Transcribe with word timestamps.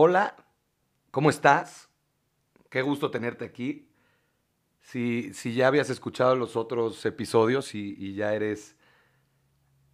Hola, 0.00 0.36
¿cómo 1.10 1.28
estás? 1.28 1.88
Qué 2.70 2.82
gusto 2.82 3.10
tenerte 3.10 3.44
aquí. 3.44 3.90
Si, 4.80 5.34
si 5.34 5.54
ya 5.54 5.66
habías 5.66 5.90
escuchado 5.90 6.36
los 6.36 6.54
otros 6.54 7.04
episodios 7.04 7.74
y, 7.74 8.14
ya 8.14 8.32
eres 8.32 8.76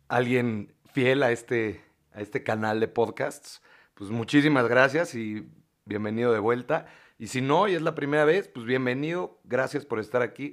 alguien 0.08 0.74
fiel 0.92 1.22
a 1.22 1.32
este, 1.32 1.82
a 2.12 2.20
este 2.20 2.42
canal 2.42 2.80
de 2.80 2.88
podcasts, 2.88 3.62
pues 3.94 4.10
muchísimas 4.10 4.68
gracias 4.68 5.14
y 5.14 5.48
bienvenido 5.86 6.34
de 6.34 6.38
vuelta. 6.38 6.84
Y 7.18 7.28
si 7.28 7.40
no, 7.40 7.66
y 7.66 7.74
es 7.74 7.80
la 7.80 7.94
primera 7.94 8.26
vez, 8.26 8.46
pues 8.48 8.66
bienvenido, 8.66 9.40
gracias 9.44 9.86
por 9.86 10.00
estar 10.00 10.20
aquí. 10.20 10.52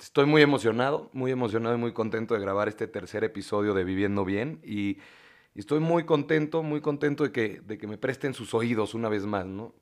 Estoy 0.00 0.26
muy 0.26 0.42
emocionado, 0.42 1.10
muy 1.12 1.30
emocionado 1.30 1.76
y 1.76 1.78
muy 1.78 1.92
contento 1.92 2.34
de 2.34 2.40
grabar 2.40 2.66
este 2.66 2.88
tercer 2.88 3.22
episodio 3.22 3.72
de 3.72 3.84
Viviendo 3.84 4.24
Bien 4.24 4.60
y, 4.64 4.98
y 5.58 5.62
estoy 5.62 5.80
muy 5.80 6.04
contento, 6.04 6.62
muy 6.62 6.80
contento 6.80 7.24
de 7.24 7.32
que, 7.32 7.60
de 7.62 7.78
que 7.78 7.88
me 7.88 7.98
presten 7.98 8.32
sus 8.32 8.54
oídos 8.54 8.94
una 8.94 9.08
vez 9.08 9.26
más, 9.26 9.44
¿no? 9.44 9.74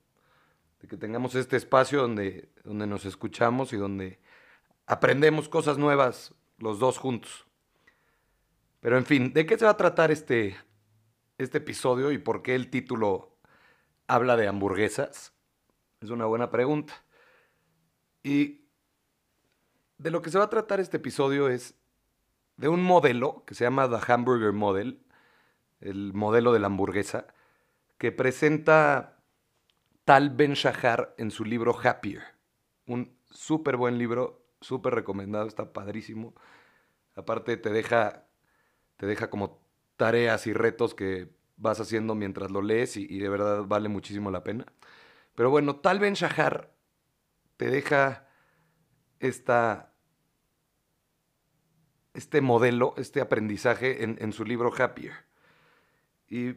De 0.80 0.88
que 0.88 0.96
tengamos 0.96 1.34
este 1.34 1.58
espacio 1.58 2.00
donde, 2.00 2.48
donde 2.64 2.86
nos 2.86 3.04
escuchamos 3.04 3.74
y 3.74 3.76
donde 3.76 4.18
aprendemos 4.86 5.50
cosas 5.50 5.76
nuevas 5.76 6.34
los 6.56 6.78
dos 6.78 6.96
juntos. 6.96 7.46
Pero 8.80 8.96
en 8.96 9.04
fin, 9.04 9.34
¿de 9.34 9.44
qué 9.44 9.58
se 9.58 9.66
va 9.66 9.72
a 9.72 9.76
tratar 9.76 10.10
este, 10.10 10.56
este 11.36 11.58
episodio 11.58 12.10
y 12.10 12.16
por 12.16 12.40
qué 12.40 12.54
el 12.54 12.70
título 12.70 13.36
habla 14.06 14.38
de 14.38 14.48
hamburguesas? 14.48 15.34
Es 16.00 16.08
una 16.08 16.24
buena 16.24 16.50
pregunta. 16.50 17.04
Y 18.22 18.64
de 19.98 20.10
lo 20.10 20.22
que 20.22 20.30
se 20.30 20.38
va 20.38 20.44
a 20.44 20.48
tratar 20.48 20.80
este 20.80 20.96
episodio 20.96 21.50
es 21.50 21.74
de 22.56 22.68
un 22.68 22.82
modelo 22.82 23.44
que 23.44 23.54
se 23.54 23.64
llama 23.64 23.90
The 23.90 24.10
Hamburger 24.10 24.54
Model, 24.54 25.02
el 25.86 26.12
modelo 26.12 26.52
de 26.52 26.58
la 26.58 26.66
hamburguesa, 26.66 27.26
que 27.98 28.12
presenta 28.12 29.18
Tal 30.04 30.30
Ben 30.30 30.54
Shahar 30.54 31.14
en 31.18 31.30
su 31.30 31.44
libro 31.44 31.76
Happier. 31.82 32.22
Un 32.86 33.16
súper 33.24 33.76
buen 33.76 33.98
libro, 33.98 34.46
súper 34.60 34.94
recomendado, 34.94 35.46
está 35.46 35.72
padrísimo. 35.72 36.34
Aparte 37.14 37.56
te 37.56 37.70
deja, 37.70 38.26
te 38.96 39.06
deja 39.06 39.30
como 39.30 39.60
tareas 39.96 40.46
y 40.46 40.52
retos 40.52 40.94
que 40.94 41.34
vas 41.56 41.80
haciendo 41.80 42.14
mientras 42.14 42.50
lo 42.50 42.60
lees 42.62 42.96
y, 42.96 43.18
de 43.18 43.28
verdad 43.28 43.64
vale 43.64 43.88
muchísimo 43.88 44.30
la 44.30 44.44
pena. 44.44 44.66
Pero 45.34 45.50
bueno, 45.50 45.76
Tal 45.76 45.98
Ben 45.98 46.14
Shahar 46.14 46.74
te 47.56 47.70
deja 47.70 48.28
esta, 49.20 49.94
este 52.12 52.40
modelo, 52.40 52.94
este 52.98 53.20
aprendizaje 53.20 54.04
en, 54.04 54.18
en 54.20 54.32
su 54.32 54.44
libro 54.44 54.72
Happier. 54.76 55.26
Y 56.28 56.54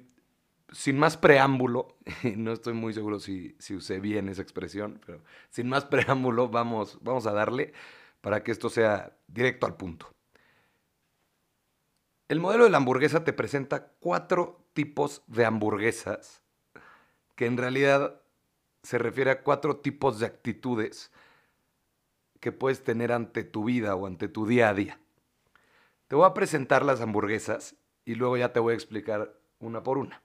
sin 0.72 0.98
más 0.98 1.18
preámbulo, 1.18 1.98
y 2.24 2.32
no 2.38 2.54
estoy 2.54 2.74
muy 2.74 2.94
seguro 2.94 3.20
si, 3.20 3.56
si, 3.60 3.76
usé 3.76 4.00
bien 4.00 4.30
esa 4.30 4.42
expresión, 4.42 5.02
pero 5.06 5.22
sin 5.50 5.68
más 5.70 5.86
preámbulo 5.86 6.50
vamos, 6.50 7.00
vamos 7.02 7.26
a 7.26 7.34
darle 7.34 7.74
para 8.22 8.44
que 8.44 8.52
esto 8.52 8.70
sea 8.70 9.18
directo 9.28 9.66
al 9.66 9.76
punto. 9.76 10.08
El 12.28 12.40
modelo 12.40 12.66
de 12.66 12.70
la 12.70 12.78
hamburguesa 12.78 13.24
te 13.24 13.34
presenta 13.34 13.88
cuatro 14.00 14.64
tipos 14.74 15.24
de 15.28 15.46
hamburguesas 15.46 16.44
que 17.36 17.48
en 17.48 17.58
realidad 17.58 18.22
se 18.84 18.98
refiere 18.98 19.32
a 19.32 19.44
cuatro 19.44 19.78
tipos 19.78 20.20
de 20.20 20.28
actitudes 20.28 21.12
que 22.40 22.52
puedes 22.52 22.84
tener 22.84 23.12
ante 23.12 23.44
tu 23.44 23.64
vida 23.64 23.96
o 23.96 24.06
ante 24.06 24.28
tu 24.28 24.46
día 24.46 24.70
a 24.70 24.74
día. 24.74 25.00
Te 26.08 26.16
voy 26.16 26.26
a 26.26 26.34
presentar 26.34 26.86
las 26.86 27.02
hamburguesas 27.02 27.76
y 28.06 28.16
luego 28.16 28.38
ya 28.38 28.54
te 28.54 28.60
voy 28.60 28.74
a 28.74 28.76
explicar 28.76 29.39
una 29.60 29.84
por 29.84 29.98
una. 29.98 30.22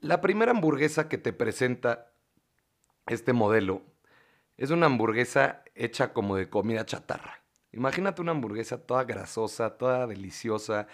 La 0.00 0.20
primera 0.20 0.52
hamburguesa 0.52 1.08
que 1.08 1.18
te 1.18 1.32
presenta 1.32 2.12
este 3.06 3.32
modelo 3.32 3.82
es 4.56 4.70
una 4.70 4.86
hamburguesa 4.86 5.62
hecha 5.74 6.12
como 6.12 6.36
de 6.36 6.48
comida 6.48 6.86
chatarra. 6.86 7.42
Imagínate 7.72 8.22
una 8.22 8.32
hamburguesa 8.32 8.86
toda 8.86 9.04
grasosa, 9.04 9.76
toda 9.76 10.06
deliciosa, 10.06 10.86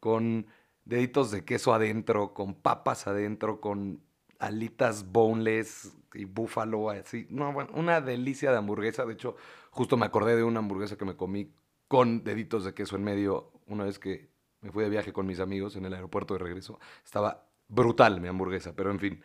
con 0.00 0.46
deditos 0.84 1.30
de 1.30 1.44
queso 1.44 1.74
adentro, 1.74 2.32
con 2.34 2.54
papas 2.54 3.06
adentro, 3.06 3.60
con 3.60 4.00
alitas 4.38 5.12
boneless 5.12 5.92
y 6.14 6.24
búfalo, 6.24 6.90
así. 6.90 7.28
Una 7.74 8.00
delicia 8.00 8.50
de 8.50 8.58
hamburguesa. 8.58 9.04
De 9.04 9.12
hecho, 9.12 9.36
justo 9.70 9.96
me 9.96 10.06
acordé 10.06 10.36
de 10.36 10.42
una 10.42 10.60
hamburguesa 10.60 10.96
que 10.96 11.04
me 11.04 11.16
comí 11.16 11.52
con 11.86 12.24
deditos 12.24 12.64
de 12.64 12.74
queso 12.74 12.96
en 12.96 13.04
medio 13.04 13.52
una 13.66 13.84
vez 13.84 13.98
que 13.98 14.31
me 14.62 14.70
fui 14.70 14.84
de 14.84 14.90
viaje 14.90 15.12
con 15.12 15.26
mis 15.26 15.40
amigos 15.40 15.76
en 15.76 15.84
el 15.84 15.94
aeropuerto 15.94 16.34
de 16.34 16.38
regreso. 16.38 16.80
Estaba 17.04 17.46
brutal 17.68 18.20
mi 18.20 18.28
hamburguesa, 18.28 18.74
pero 18.74 18.90
en 18.90 18.98
fin, 18.98 19.22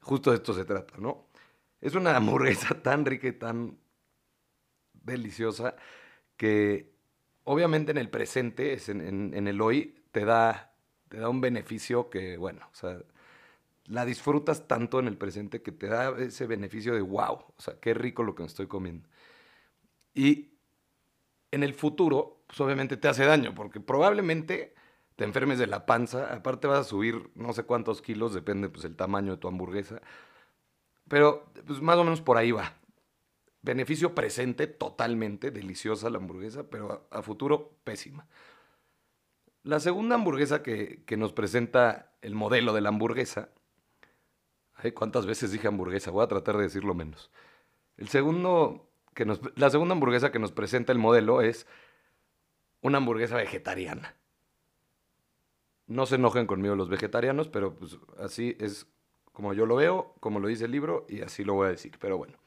justo 0.00 0.30
de 0.30 0.36
esto 0.36 0.54
se 0.54 0.64
trata, 0.64 0.94
¿no? 0.98 1.26
Es 1.80 1.94
una 1.94 2.16
hamburguesa 2.16 2.82
tan 2.82 3.04
rica 3.04 3.28
y 3.28 3.32
tan 3.32 3.78
deliciosa 4.92 5.76
que 6.36 6.92
obviamente 7.44 7.92
en 7.92 7.98
el 7.98 8.10
presente, 8.10 8.78
en, 8.88 9.00
en, 9.00 9.34
en 9.34 9.48
el 9.48 9.60
hoy, 9.60 10.02
te 10.12 10.24
da, 10.24 10.72
te 11.08 11.18
da 11.18 11.28
un 11.28 11.40
beneficio 11.40 12.10
que, 12.10 12.36
bueno, 12.36 12.66
o 12.72 12.74
sea, 12.74 12.98
la 13.86 14.04
disfrutas 14.04 14.68
tanto 14.68 15.00
en 15.00 15.08
el 15.08 15.16
presente 15.16 15.62
que 15.62 15.72
te 15.72 15.86
da 15.86 16.16
ese 16.18 16.46
beneficio 16.46 16.94
de 16.94 17.00
wow, 17.00 17.34
o 17.34 17.54
sea, 17.58 17.74
qué 17.80 17.94
rico 17.94 18.22
lo 18.22 18.34
que 18.34 18.44
estoy 18.44 18.66
comiendo. 18.66 19.08
Y 20.14 20.50
en 21.50 21.62
el 21.62 21.74
futuro, 21.74 22.42
pues 22.46 22.60
obviamente 22.60 22.96
te 22.96 23.08
hace 23.08 23.24
daño, 23.24 23.54
porque 23.54 23.80
probablemente 23.80 24.74
te 25.18 25.24
enfermes 25.24 25.58
de 25.58 25.66
la 25.66 25.84
panza, 25.84 26.32
aparte 26.32 26.68
vas 26.68 26.78
a 26.78 26.84
subir 26.84 27.28
no 27.34 27.52
sé 27.52 27.64
cuántos 27.64 28.00
kilos, 28.00 28.32
depende 28.32 28.68
pues 28.68 28.84
el 28.84 28.94
tamaño 28.94 29.32
de 29.32 29.38
tu 29.38 29.48
hamburguesa, 29.48 30.00
pero 31.08 31.50
pues 31.66 31.82
más 31.82 31.96
o 31.96 32.04
menos 32.04 32.20
por 32.20 32.36
ahí 32.36 32.52
va. 32.52 32.76
Beneficio 33.60 34.14
presente, 34.14 34.68
totalmente 34.68 35.50
deliciosa 35.50 36.08
la 36.08 36.18
hamburguesa, 36.18 36.70
pero 36.70 37.08
a, 37.10 37.22
futuro 37.22 37.80
pésima. 37.82 38.28
La 39.64 39.80
segunda 39.80 40.14
hamburguesa 40.14 40.62
que, 40.62 41.02
que, 41.04 41.16
nos 41.16 41.32
presenta 41.32 42.12
el 42.22 42.36
modelo 42.36 42.72
de 42.72 42.80
la 42.80 42.90
hamburguesa, 42.90 43.48
ay, 44.76 44.92
¿cuántas 44.92 45.26
veces 45.26 45.50
dije 45.50 45.66
hamburguesa? 45.66 46.12
Voy 46.12 46.22
a 46.22 46.28
tratar 46.28 46.58
de 46.58 46.62
decirlo 46.62 46.94
menos. 46.94 47.32
El 47.96 48.06
segundo 48.06 48.88
que 49.14 49.24
nos, 49.24 49.40
la 49.56 49.68
segunda 49.68 49.94
hamburguesa 49.94 50.30
que 50.30 50.38
nos 50.38 50.52
presenta 50.52 50.92
el 50.92 50.98
modelo 50.98 51.42
es 51.42 51.66
una 52.82 52.98
hamburguesa 52.98 53.34
vegetariana. 53.34 54.14
No 55.88 56.06
se 56.06 56.14
enojen 56.14 56.46
conmigo 56.46 56.76
los 56.76 56.88
vegetarianos, 56.88 57.48
pero 57.48 57.74
pues 57.74 57.98
así 58.18 58.56
es 58.60 58.86
como 59.32 59.54
yo 59.54 59.66
lo 59.66 59.76
veo, 59.76 60.14
como 60.20 60.38
lo 60.40 60.48
dice 60.48 60.66
el 60.66 60.72
libro, 60.72 61.06
y 61.08 61.22
así 61.22 61.44
lo 61.44 61.54
voy 61.54 61.68
a 61.68 61.70
decir. 61.70 61.96
Pero 61.98 62.18
bueno, 62.18 62.38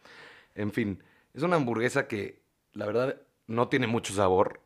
en 0.55 0.71
fin, 0.71 1.03
es 1.33 1.41
una 1.43 1.55
hamburguesa 1.55 2.07
que 2.07 2.41
la 2.73 2.85
verdad 2.85 3.21
no 3.47 3.67
tiene 3.67 3.87
mucho 3.87 4.13
sabor. 4.13 4.61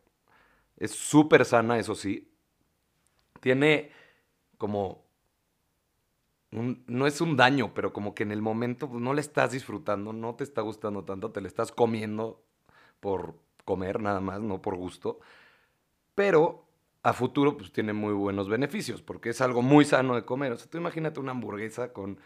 Es 0.77 0.91
súper 0.91 1.45
sana, 1.45 1.79
eso 1.79 1.95
sí. 1.95 2.31
Tiene 3.39 3.91
como... 4.57 5.05
No 6.51 7.05
es 7.05 7.19
un 7.19 7.35
daño, 7.35 7.73
pero 7.73 7.91
como 7.91 8.15
que 8.15 8.23
en 8.23 8.31
el 8.31 8.41
momento 8.41 8.89
pues, 8.89 9.01
no 9.01 9.13
le 9.13 9.21
estás 9.21 9.51
disfrutando, 9.51 10.13
no 10.13 10.35
te 10.35 10.43
está 10.45 10.61
gustando 10.61 11.03
tanto, 11.03 11.31
te 11.31 11.41
le 11.41 11.47
estás 11.47 11.71
comiendo 11.71 12.43
por 13.01 13.35
comer 13.65 13.99
nada 13.99 14.21
más, 14.21 14.41
no 14.41 14.61
por 14.61 14.75
gusto. 14.75 15.19
Pero 16.15 16.64
a 17.05 17.13
futuro 17.13 17.55
pues 17.55 17.71
tiene 17.71 17.93
muy 17.93 18.13
buenos 18.13 18.49
beneficios, 18.49 19.03
porque 19.03 19.29
es 19.29 19.39
algo 19.39 19.61
muy 19.61 19.85
sano 19.85 20.15
de 20.15 20.25
comer. 20.25 20.53
O 20.53 20.57
sea, 20.57 20.67
tú 20.67 20.79
imagínate 20.79 21.19
una 21.19 21.33
hamburguesa 21.33 21.93
con 21.93 22.19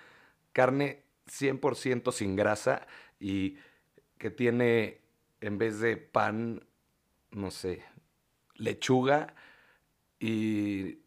carne 0.53 1.03
100% 1.27 2.13
sin 2.13 2.37
grasa 2.37 2.87
y 3.19 3.57
que 4.17 4.31
tiene 4.31 5.01
en 5.41 5.57
vez 5.57 5.81
de 5.81 5.97
pan, 5.97 6.65
no 7.31 7.51
sé, 7.51 7.83
lechuga 8.55 9.35
y 10.17 10.99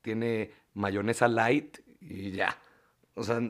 tiene 0.00 0.52
mayonesa 0.74 1.26
light 1.26 1.78
y 2.00 2.30
ya. 2.30 2.56
O 3.14 3.24
sea, 3.24 3.40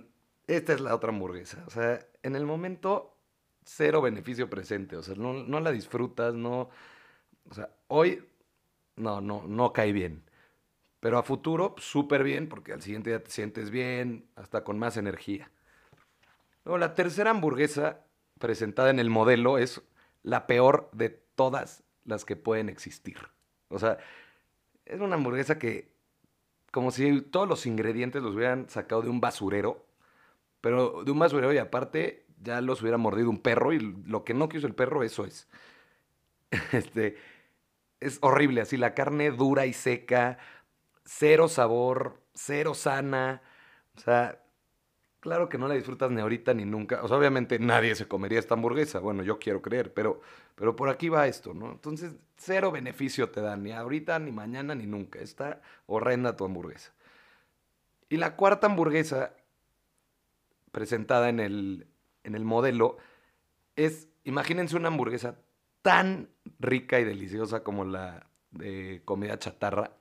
esta 0.47 0.73
es 0.73 0.81
la 0.81 0.94
otra 0.94 1.11
hamburguesa. 1.11 1.62
O 1.67 1.71
sea, 1.71 2.06
en 2.23 2.37
el 2.37 2.47
momento, 2.47 3.19
cero 3.65 4.00
beneficio 4.00 4.49
presente. 4.49 4.97
O 4.97 5.03
sea, 5.03 5.15
no, 5.15 5.35
no 5.35 5.61
la 5.61 5.73
disfrutas, 5.73 6.32
no... 6.32 6.71
O 7.50 7.55
sea, 7.55 7.69
hoy 7.89 8.25
no, 8.96 9.20
no, 9.20 9.44
no 9.46 9.72
cae 9.72 9.93
bien. 9.93 10.22
Pero 11.00 11.19
a 11.19 11.22
futuro, 11.22 11.75
súper 11.78 12.25
bien, 12.25 12.48
porque 12.48 12.72
al 12.72 12.82
siguiente 12.82 13.10
día 13.10 13.22
te 13.22 13.31
sientes 13.31 13.70
bien, 13.70 14.26
hasta 14.34 14.64
con 14.64 14.78
más 14.78 14.96
energía. 14.96 15.50
Luego, 16.64 16.78
la 16.78 16.94
tercera 16.94 17.31
hamburguesa 17.31 18.00
presentada 18.38 18.90
en 18.90 18.98
el 18.98 19.10
modelo 19.10 19.58
es 19.58 19.82
la 20.22 20.46
peor 20.46 20.88
de 20.93 21.10
todas 21.10 21.84
las 22.04 22.25
que 22.25 22.37
pueden 22.37 22.69
existir. 22.69 23.19
O 23.69 23.78
sea, 23.78 23.98
es 24.84 25.00
una 25.00 25.16
hamburguesa 25.16 25.58
que, 25.58 25.93
como 26.72 26.90
si 26.90 27.20
todos 27.20 27.48
los 27.48 27.66
ingredientes 27.66 28.22
los 28.22 28.34
hubieran 28.34 28.69
sacado 28.69 29.02
de 29.02 29.08
un 29.08 29.20
basurero, 29.20 29.87
pero 30.60 31.04
de 31.04 31.12
un 31.12 31.19
basurero 31.19 31.52
y 31.52 31.58
aparte 31.58 32.25
ya 32.43 32.60
los 32.60 32.82
hubiera 32.82 32.98
mordido 32.98 33.31
un 33.31 33.40
perro 33.40 33.72
y 33.72 33.78
lo 33.78 34.25
que 34.25 34.34
no 34.34 34.48
quiso 34.48 34.66
el 34.66 34.75
perro, 34.75 35.02
eso 35.02 35.25
es. 35.25 35.48
Este 36.72 37.16
es 38.00 38.19
horrible, 38.20 38.60
así 38.60 38.76
la 38.76 38.94
carne 38.94 39.31
dura 39.31 39.66
y 39.66 39.72
seca, 39.72 40.38
cero 41.04 41.48
sabor, 41.48 42.20
cero 42.34 42.75
sana. 42.75 43.43
O 43.96 44.00
sea, 44.00 44.43
claro 45.20 45.48
que 45.48 45.58
no 45.58 45.69
la 45.69 45.75
disfrutas 45.75 46.10
ni 46.10 46.20
ahorita 46.20 46.54
ni 46.54 46.64
nunca. 46.64 47.02
O 47.02 47.08
sea, 47.08 47.16
obviamente 47.16 47.58
nadie 47.58 47.94
se 47.94 48.06
comería 48.08 48.38
esta 48.38 48.54
hamburguesa. 48.54 48.98
Bueno, 48.98 49.22
yo 49.22 49.38
quiero 49.38 49.62
creer, 49.62 49.94
pero, 49.94 50.20
pero 50.54 50.76
por 50.76 50.88
aquí 50.88 51.08
va 51.08 51.26
esto, 51.26 51.54
¿no? 51.54 51.72
Entonces, 51.72 52.16
cero 52.37 52.70
beneficio 52.70 53.31
te 53.31 53.40
da, 53.40 53.56
ni 53.56 53.72
ahorita, 53.72 54.19
ni 54.19 54.32
mañana, 54.32 54.75
ni 54.75 54.87
nunca. 54.87 55.19
Está 55.20 55.62
horrenda 55.87 56.37
tu 56.37 56.44
hamburguesa. 56.44 56.93
Y 58.08 58.19
la 58.19 58.37
cuarta 58.37 58.66
hamburguesa 58.66 59.34
presentada 60.70 61.28
en 61.28 61.40
el, 61.40 61.87
en 62.22 62.34
el 62.34 62.44
modelo 62.44 62.98
es, 63.75 64.08
imagínense 64.25 64.76
una 64.76 64.88
hamburguesa 64.88 65.38
tan 65.87 66.31
rica 66.59 66.99
y 66.99 67.05
deliciosa 67.05 67.62
como 67.62 67.85
la 67.85 68.27
de 68.50 69.03
comida 69.05 69.38
chatarra, 69.38 69.93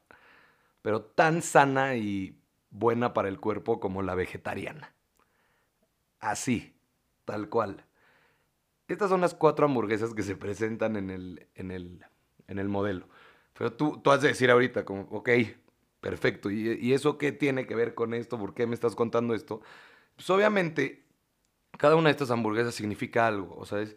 pero 0.81 1.03
tan 1.03 1.43
sana 1.43 1.95
y 1.95 2.41
buena 2.71 3.13
para 3.13 3.27
el 3.29 3.39
cuerpo 3.39 3.79
como 3.79 4.01
la 4.01 4.15
vegetariana. 4.15 4.95
Así, 6.19 6.75
tal 7.23 7.49
cual. 7.49 7.85
Estas 8.87 9.11
son 9.11 9.21
las 9.21 9.35
cuatro 9.35 9.67
hamburguesas 9.67 10.15
que 10.15 10.23
se 10.23 10.35
presentan 10.35 10.95
en 10.95 11.11
el, 11.11 11.45
en 11.53 11.69
el, 11.69 12.03
en 12.47 12.57
el 12.57 12.67
modelo. 12.67 13.07
Pero 13.53 13.71
tú, 13.73 14.01
tú 14.03 14.09
has 14.09 14.23
de 14.23 14.29
decir 14.29 14.49
ahorita, 14.49 14.85
como, 14.85 15.03
ok, 15.11 15.29
perfecto, 16.01 16.49
¿Y, 16.49 16.79
¿y 16.81 16.93
eso 16.93 17.19
qué 17.19 17.31
tiene 17.31 17.67
que 17.67 17.75
ver 17.75 17.93
con 17.93 18.15
esto? 18.15 18.39
¿Por 18.39 18.55
qué 18.55 18.65
me 18.65 18.73
estás 18.73 18.95
contando 18.95 19.35
esto? 19.35 19.61
Pues 20.15 20.27
obviamente, 20.31 21.05
cada 21.77 21.95
una 21.95 22.09
de 22.09 22.13
estas 22.13 22.31
hamburguesas 22.31 22.73
significa 22.73 23.27
algo, 23.27 23.55
o 23.55 23.67
sea, 23.67 23.81
es, 23.81 23.95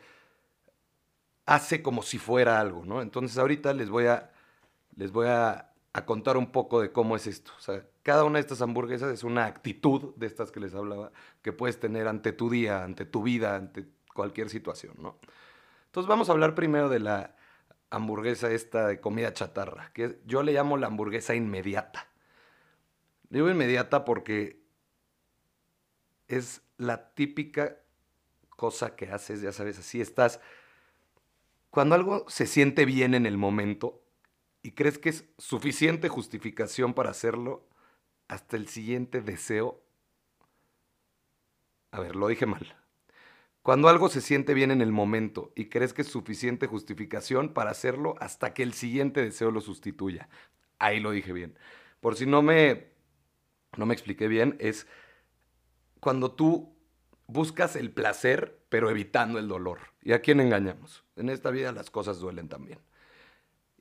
hace 1.49 1.81
como 1.81 2.03
si 2.03 2.19
fuera 2.19 2.61
algo, 2.61 2.85
¿no? 2.85 3.01
Entonces 3.01 3.39
ahorita 3.39 3.73
les 3.73 3.89
voy 3.89 4.05
a, 4.05 4.31
les 4.97 5.11
voy 5.11 5.29
a, 5.29 5.65
contar 6.05 6.37
un 6.37 6.53
poco 6.53 6.81
de 6.81 6.93
cómo 6.93 7.17
es 7.17 7.27
esto. 7.27 7.51
O 7.59 7.61
sea, 7.61 7.85
cada 8.05 8.23
una 8.23 8.35
de 8.35 8.43
estas 8.43 8.63
hamburguesas 8.63 9.13
es 9.13 9.25
una 9.25 9.47
actitud 9.47 10.15
de 10.15 10.27
estas 10.29 10.53
que 10.53 10.61
les 10.61 10.73
hablaba 10.73 11.11
que 11.43 11.53
puedes 11.53 11.81
tener 11.81 12.07
ante 12.07 12.33
tu 12.33 12.49
día, 12.51 12.85
ante 12.85 13.05
tu 13.05 13.23
vida, 13.25 13.57
ante 13.57 13.89
cualquier 14.15 14.49
situación, 14.49 14.95
¿no? 15.01 15.19
Entonces 15.87 16.07
vamos 16.07 16.29
a 16.29 16.33
hablar 16.33 16.55
primero 16.55 16.89
de 16.89 17.01
la 17.01 17.35
hamburguesa 17.91 18.49
esta 18.53 18.87
de 18.87 19.01
comida 19.01 19.33
chatarra, 19.33 19.91
que 19.93 20.21
yo 20.25 20.45
le 20.45 20.53
llamo 20.53 20.77
la 20.77 20.87
hamburguesa 20.87 21.35
inmediata. 21.35 22.07
Digo 23.31 23.51
inmediata 23.51 24.05
porque 24.05 24.63
es 26.29 26.63
la 26.77 27.13
típica 27.15 27.79
cosa 28.51 28.95
que 28.95 29.11
haces, 29.11 29.41
ya 29.41 29.51
sabes, 29.51 29.79
así 29.81 30.01
estás. 30.01 30.41
Cuando 31.71 31.95
algo 31.95 32.25
se 32.29 32.47
siente 32.47 32.85
bien 32.85 33.15
en 33.15 33.27
el 33.27 33.37
momento, 33.37 34.03
y 34.63 34.73
crees 34.73 34.99
que 34.99 35.11
es 35.11 35.25
suficiente 35.39 36.09
justificación 36.09 36.95
para 36.95 37.11
hacerlo 37.11 37.69
hasta 38.29 38.57
el 38.57 38.69
siguiente 38.69 39.21
deseo. 39.23 39.83
A 41.91 42.01
ver, 42.01 42.17
lo 42.17 42.29
dije 42.29 42.47
mal. 42.47 42.77
Cuando 43.63 43.89
algo 43.89 44.09
se 44.09 44.21
siente 44.21 44.55
bien 44.55 44.71
en 44.71 44.81
el 44.81 44.93
momento 44.93 45.53
y 45.55 45.67
crees 45.67 45.93
que 45.93 46.03
es 46.03 46.09
suficiente 46.09 46.67
justificación 46.67 47.53
para 47.53 47.71
hacerlo 47.71 48.15
hasta 48.21 48.55
que 48.55 48.63
el 48.63 48.73
siguiente 48.73 49.23
deseo 49.23 49.51
lo 49.51 49.61
sustituya. 49.61 50.29
Ahí 50.79 51.01
lo 51.01 51.11
dije 51.11 51.33
bien. 51.33 51.59
Por 52.01 52.17
si 52.17 52.27
no 52.27 52.43
me, 52.43 52.93
no 53.77 53.87
me 53.87 53.95
expliqué 53.95 54.29
bien, 54.29 54.57
es 54.59 54.87
cuando 56.01 56.33
tú 56.33 56.78
buscas 57.29 57.77
el 57.77 57.93
placer, 57.93 58.59
pero 58.69 58.91
evitando 58.91 59.39
el 59.39 59.47
dolor. 59.47 59.79
¿Y 60.03 60.13
a 60.13 60.21
quién 60.21 60.41
engañamos? 60.41 61.05
En 61.15 61.29
esta 61.29 61.51
vida 61.51 61.71
las 61.71 61.91
cosas 61.91 62.19
duelen 62.19 62.49
también. 62.49 62.81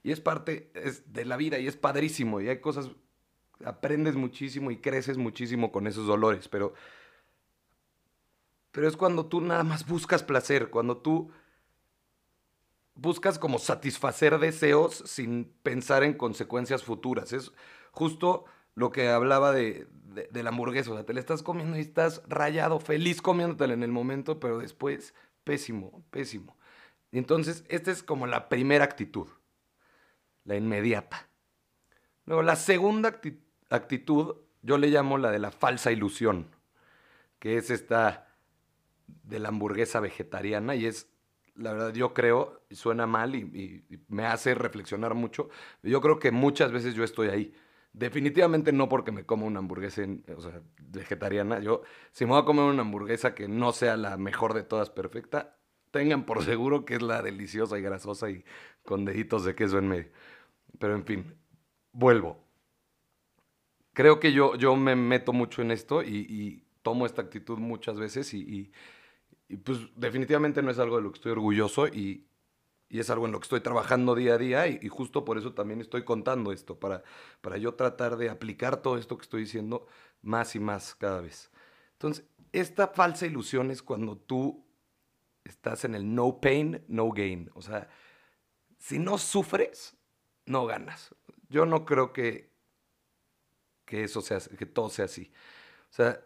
Y 0.04 0.12
es 0.12 0.22
parte 0.22 0.70
es 0.76 1.12
de 1.12 1.26
la 1.26 1.38
vida 1.38 1.58
y 1.58 1.68
es 1.68 1.76
padrísimo. 1.76 2.40
Y 2.40 2.50
hay 2.50 2.60
cosas, 2.60 2.92
aprendes 3.64 4.16
muchísimo 4.16 4.70
y 4.70 4.78
creces 4.78 5.18
muchísimo 5.18 5.72
con 5.72 5.88
esos 5.88 6.06
dolores. 6.06 6.48
Pero, 6.48 6.74
pero 8.72 8.88
es 8.88 8.96
cuando 8.96 9.26
tú 9.26 9.42
nada 9.42 9.64
más 9.64 9.88
buscas 9.88 10.24
placer, 10.24 10.70
cuando 10.70 10.98
tú 10.98 11.32
buscas 12.96 13.40
como 13.40 13.60
satisfacer 13.60 14.40
deseos 14.40 15.04
sin 15.06 15.46
pensar 15.64 16.04
en 16.04 16.16
consecuencias 16.16 16.84
futuras. 16.84 17.32
Es 17.32 17.54
justo 17.92 18.46
lo 18.78 18.92
que 18.92 19.10
hablaba 19.10 19.52
de, 19.52 19.88
de, 20.32 20.44
la 20.44 20.50
hamburguesa. 20.50 20.92
O 20.92 20.94
sea, 20.94 21.06
te 21.06 21.14
la 21.14 21.20
estás 21.20 21.44
comiendo 21.44 21.78
y 21.78 21.82
estás 21.82 22.22
rayado, 22.28 22.80
feliz 22.80 23.22
comiéndotela 23.22 23.74
en 23.74 23.84
el 23.84 23.92
momento, 23.92 24.40
pero 24.40 24.60
después 24.60 25.14
pésimo, 25.44 26.04
pésimo. 26.12 26.56
Entonces, 27.12 27.66
esta 27.68 27.92
es 27.92 28.04
como 28.04 28.28
la 28.28 28.48
primera 28.48 28.86
actitud 28.86 29.28
la 30.48 30.56
inmediata. 30.56 31.28
Luego, 32.26 32.42
la 32.42 32.56
segunda 32.56 33.20
actitud, 33.70 34.36
yo 34.62 34.78
le 34.78 34.88
llamo 34.88 35.18
la 35.18 35.30
de 35.30 35.40
la 35.40 35.52
falsa 35.52 35.92
ilusión, 35.92 36.48
que 37.40 37.58
es 37.58 37.70
esta 37.70 38.34
de 39.24 39.40
la 39.40 39.50
hamburguesa 39.50 40.00
vegetariana 40.00 40.76
y 40.76 40.86
es, 40.86 41.10
la 41.56 41.74
verdad, 41.74 41.94
yo 41.94 42.14
creo, 42.14 42.62
suena 42.72 43.06
mal 43.06 43.36
y, 43.36 43.86
me 44.08 44.26
hace 44.26 44.56
reflexionar 44.56 45.14
mucho, 45.14 45.50
yo 45.84 46.02
creo 46.02 46.18
que 46.18 46.32
muchas 46.32 46.72
veces 46.72 46.96
yo 46.96 47.04
estoy 47.04 47.28
ahí. 47.28 47.54
Definitivamente 47.98 48.72
no 48.72 48.88
porque 48.90 49.12
me 49.12 49.26
como 49.26 49.48
una 49.48 49.58
hamburguesa 49.58 50.04
vegetariana. 50.78 51.60
Yo, 51.60 51.82
si 52.12 52.26
me 52.26 52.32
voy 52.32 52.42
a 52.42 52.46
comer 52.46 52.66
una 52.66 52.84
hamburguesa 52.84 53.34
que 53.34 53.48
no 53.48 53.72
sea 53.72 53.98
la 53.98 54.18
mejor 54.18 54.54
de 54.54 54.62
todas 54.62 54.92
perfecta, 54.92 55.58
tengan 55.90 56.24
por 56.24 56.44
seguro 56.44 56.86
que 56.86 56.94
es 56.94 57.02
la 57.02 57.24
deliciosa 57.24 57.80
y 57.80 57.82
grasosa 57.82 58.30
y 58.30 58.46
con 58.84 59.04
deditos 59.04 59.46
de 59.46 59.56
queso 59.56 59.80
en 59.80 59.88
medio. 59.88 60.12
Pero 60.78 60.94
en 60.94 61.06
fin, 61.06 61.36
vuelvo. 61.92 62.38
Creo 63.94 64.20
que 64.20 64.32
yo, 64.32 64.56
yo 64.58 64.76
me 64.76 64.96
meto 64.96 65.34
mucho 65.34 65.64
en 65.64 65.72
esto 65.72 66.04
y, 66.04 66.64
tomo 66.84 67.06
esta 67.06 67.24
actitud 67.24 67.58
muchas 67.58 68.00
veces 68.00 68.32
y, 68.34 68.72
pues 69.64 69.80
definitivamente 69.96 70.62
no 70.62 70.70
es 70.70 70.78
algo 70.78 70.98
de 70.98 71.02
lo 71.02 71.12
que 71.12 71.18
estoy 71.18 71.32
orgulloso 71.32 71.88
y, 71.88 72.28
es 72.90 73.10
algo 73.10 73.26
en 73.26 73.34
lo 73.34 73.40
que 73.40 73.46
estoy 73.46 73.62
trabajando 73.62 74.16
día 74.16 74.36
a 74.36 74.38
día 74.38 74.68
y, 74.68 74.88
justo 74.88 75.26
por 75.26 75.38
eso 75.38 75.54
también 75.54 75.82
estoy 75.82 76.04
contando 76.04 76.52
esto, 76.52 76.80
para, 76.80 77.04
para 77.42 77.58
yo 77.58 77.74
tratar 77.76 78.18
de 78.18 78.30
aplicar 78.30 78.82
todo 78.82 78.98
esto 78.98 79.18
que 79.18 79.24
estoy 79.24 79.42
diciendo 79.42 79.88
más 80.22 80.56
y 80.56 80.60
más 80.60 80.96
cada 80.96 81.22
vez. 81.22 81.52
Entonces, 81.94 82.26
esta 82.52 82.88
falsa 82.88 83.26
ilusión 83.26 83.72
es 83.72 83.84
cuando 83.84 84.18
tú 84.18 84.66
estás 85.44 85.84
en 85.86 85.96
el 85.96 86.14
no 86.16 86.40
pain, 86.40 86.84
no 86.88 87.12
gain. 87.12 87.50
O 87.56 87.62
sea, 87.62 87.90
si 88.78 89.00
no 89.00 89.18
sufres, 89.18 89.98
no 90.46 90.66
ganas. 90.66 91.14
Yo 91.50 91.66
no 91.66 91.86
creo 91.86 92.14
que, 92.14 92.52
que 93.86 94.04
eso 94.04 94.22
sea, 94.22 94.40
que 94.40 94.66
todo 94.66 94.90
sea 94.90 95.06
así. 95.06 95.32
O 95.90 95.94
sea, 95.94 96.22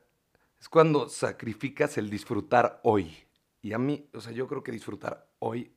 es 0.59 0.69
cuando 0.69 1.09
sacrificas 1.09 1.97
el 1.97 2.09
disfrutar 2.09 2.79
hoy. 2.83 3.15
Y 3.61 3.73
a 3.73 3.77
mí, 3.77 4.09
o 4.13 4.21
sea, 4.21 4.31
yo 4.31 4.47
creo 4.47 4.63
que 4.63 4.71
disfrutar 4.71 5.31
hoy 5.39 5.75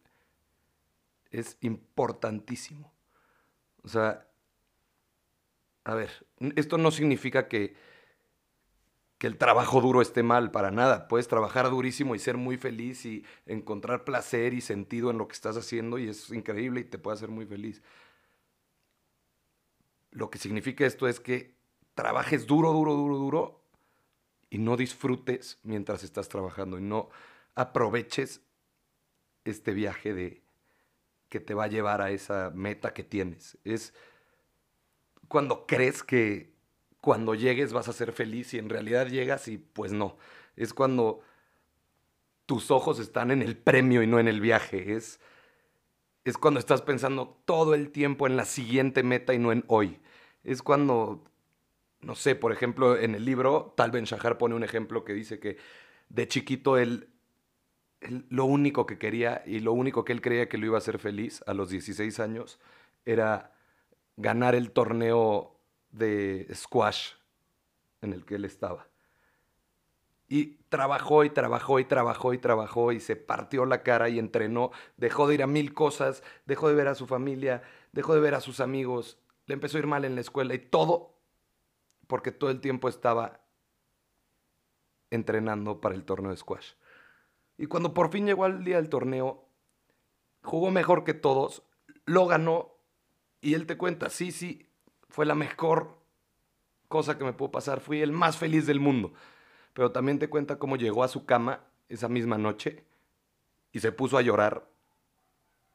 es 1.35 1.59
importantísimo. 1.61 2.95
O 3.83 3.89
sea, 3.89 4.29
a 5.83 5.95
ver, 5.95 6.27
esto 6.55 6.79
no 6.79 6.93
significa 6.93 7.49
que, 7.49 7.75
que 9.19 9.27
el 9.27 9.37
trabajo 9.37 9.81
duro 9.81 10.01
esté 10.01 10.23
mal, 10.23 10.53
para 10.53 10.71
nada. 10.71 11.09
Puedes 11.09 11.27
trabajar 11.27 11.69
durísimo 11.71 12.15
y 12.15 12.21
ser 12.21 12.37
muy 12.37 12.57
feliz 12.57 13.05
y 13.05 13.25
encontrar 13.47 14.05
placer 14.05 14.55
y 14.55 14.61
sentido 14.61 15.11
en 15.11 15.19
lo 15.19 15.27
que 15.27 15.35
estás 15.35 15.57
haciendo 15.57 15.99
y 15.99 16.09
es 16.09 16.31
increíble 16.31 16.81
y 16.81 16.85
te 16.85 16.99
puede 16.99 17.17
hacer 17.17 17.31
muy 17.31 17.47
feliz. 17.47 17.83
Lo 20.13 20.31
que 20.31 20.39
significa 20.39 20.87
esto 20.87 21.09
es 21.09 21.19
que 21.19 21.57
trabajes 21.95 22.47
duro, 22.47 22.73
duro, 22.73 22.95
duro, 22.95 23.19
duro 23.19 23.65
y 24.51 24.59
no 24.59 24.77
disfrutes 24.77 25.59
mientras 25.65 26.05
estás 26.05 26.29
trabajando 26.29 26.79
y 26.79 26.83
no 26.83 27.11
aproveches 27.57 28.41
este 29.45 29.75
viaje 29.75 30.15
de 30.15 30.44
que 31.29 31.41
te 31.41 31.55
va 31.55 31.65
a 31.65 31.69
llevar 31.69 32.01
a 32.01 32.11
esa 32.11 32.51
meta 32.55 32.93
que 32.95 33.05
tienes. 33.05 33.59
Es 33.65 33.95
cuando 35.29 35.67
crees 35.67 36.03
que 36.03 36.53
cuando 37.01 37.35
llegues 37.35 37.73
vas 37.73 37.89
a 37.89 37.93
ser 37.93 38.13
feliz 38.13 38.55
y 38.55 38.59
en 38.59 38.69
realidad 38.69 39.09
llegas 39.09 39.49
y 39.49 39.59
pues 39.59 39.93
no. 39.93 40.17
Es 40.57 40.73
cuando 40.73 41.21
tus 42.47 42.71
ojos 42.71 42.99
están 42.99 43.31
en 43.31 43.43
el 43.43 43.57
premio 43.57 44.03
y 44.03 44.07
no 44.07 44.19
en 44.19 44.29
el 44.29 44.41
viaje. 44.41 44.95
Es 44.95 45.21
es 46.25 46.39
cuando 46.39 46.59
estás 46.59 46.83
pensando 46.83 47.39
todo 47.45 47.75
el 47.75 47.91
tiempo 47.91 48.27
en 48.27 48.37
la 48.37 48.47
siguiente 48.47 49.03
meta 49.03 49.35
y 49.35 49.39
no 49.39 49.53
en 49.53 49.65
hoy. 49.69 50.01
Es 50.43 50.63
cuando, 50.63 51.23
no 52.01 52.15
sé, 52.15 52.35
por 52.35 52.53
ejemplo, 52.53 52.97
en 52.97 53.15
el 53.15 53.25
libro, 53.25 53.75
Tal 53.77 53.91
Ben 53.91 54.05
Shahar 54.05 54.39
pone 54.39 54.55
un 54.55 54.65
ejemplo 54.65 55.05
que 55.05 55.13
dice 55.13 55.39
que 55.39 55.59
de 56.09 56.27
chiquito 56.27 56.79
lo 58.29 58.45
único 58.45 58.87
que 58.87 58.99
quería 58.99 59.43
y 59.47 59.61
lo 59.61 59.73
único 59.73 60.05
que 60.05 60.13
él 60.13 60.21
creía 60.21 60.49
que 60.49 60.59
lo 60.59 60.67
iba 60.67 60.77
a 60.77 60.79
hacer 60.79 60.99
feliz 60.99 61.43
a 61.47 61.55
los 61.55 61.71
16 61.71 62.21
años 62.21 62.59
era 63.05 63.53
ganar 64.17 64.55
el 64.55 64.71
torneo 64.71 65.57
de 65.91 66.49
squash 66.55 67.13
en 68.01 68.13
el 68.13 68.25
que 68.25 68.37
él 68.37 68.45
estaba. 68.45 68.89
Y 70.29 70.57
trabajó 70.69 71.25
y 71.25 71.31
trabajó 71.31 71.79
y 71.79 71.85
trabajó 71.85 72.33
y 72.35 72.39
trabajó 72.39 72.93
y 72.93 73.01
se 73.01 73.17
partió 73.17 73.67
la 73.67 73.83
cara 73.83 74.09
y 74.09 74.19
entrenó, 74.19 74.71
dejó 74.97 75.29
de 75.29 75.35
ir 75.35 75.43
a 75.43 75.47
mil 75.47 75.75
cosas, 75.75 76.23
dejó 76.47 76.69
de 76.69 76.75
ver 76.75 76.89
a 76.89 76.95
su 76.95 77.07
familia, 77.07 77.63
dejó 77.93 78.15
de 78.15 78.21
ver 78.21 78.35
a 78.35 78.41
sus 78.41 78.61
amigos, 78.61 79.19
le 79.47 79.55
empezó 79.55 79.77
a 79.77 79.81
ir 79.81 79.87
mal 79.87 80.05
en 80.05 80.15
la 80.15 80.23
escuela 80.23 80.55
y 80.55 80.59
todo 80.59 81.15
porque 82.07 82.33
todo 82.33 82.51
el 82.51 82.61
tiempo 82.61 82.89
estaba 82.89 83.41
entrenando 85.11 85.81
para 85.81 85.95
el 85.95 86.05
torneo 86.05 86.31
de 86.31 86.37
squash. 86.37 86.73
Y 87.57 87.67
cuando 87.67 87.95
por 87.95 88.11
fin 88.11 88.27
llegó 88.27 88.45
al 88.45 88.65
día 88.65 88.77
del 88.77 88.89
torneo, 88.89 89.49
jugó 90.43 90.71
mejor 90.71 91.05
que 91.05 91.15
todos, 91.15 91.63
lo 92.05 92.27
ganó 92.27 92.75
y 93.41 93.55
él 93.55 93.67
te 93.67 93.77
cuenta, 93.77 94.11
sí, 94.11 94.33
sí, 94.33 94.71
fue 95.09 95.27
la 95.27 95.35
mejor 95.35 95.99
cosa 96.89 97.19
que 97.19 97.25
me 97.25 97.33
pudo 97.33 97.51
pasar, 97.51 97.81
fui 97.81 98.01
el 98.01 98.13
más 98.13 98.37
feliz 98.37 98.67
del 98.67 98.81
mundo. 98.81 99.13
Pero 99.73 99.93
también 99.93 100.19
te 100.19 100.29
cuenta 100.29 100.59
cómo 100.59 100.77
llegó 100.77 101.03
a 101.05 101.09
su 101.09 101.27
cama 101.27 101.65
esa 101.89 102.09
misma 102.09 102.39
noche 102.39 102.85
y 103.73 103.81
se 103.81 103.93
puso 103.93 104.17
a 104.17 104.23
llorar 104.23 104.69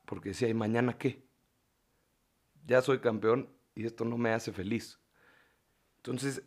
porque 0.05 0.29
decía, 0.29 0.47
¿y 0.47 0.55
mañana 0.55 0.97
qué? 0.97 1.23
Ya 2.65 2.81
soy 2.81 2.99
campeón 2.99 3.47
y 3.75 3.85
esto 3.85 4.05
no 4.05 4.17
me 4.17 4.31
hace 4.33 4.51
feliz. 4.51 4.99
Entonces, 5.97 6.41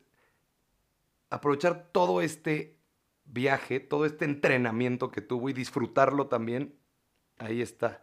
aprovechar 1.30 1.90
todo 1.92 2.22
este 2.22 2.81
viaje, 3.24 3.80
todo 3.80 4.04
este 4.04 4.24
entrenamiento 4.24 5.10
que 5.10 5.20
tuvo 5.20 5.48
y 5.48 5.52
disfrutarlo 5.52 6.26
también, 6.26 6.74
ahí 7.38 7.62
está. 7.62 8.02